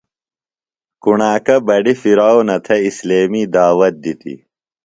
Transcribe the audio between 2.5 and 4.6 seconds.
تھےۡ اِسلیمی دعوت دِتیۡ۔